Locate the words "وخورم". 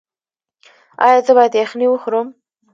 1.89-2.27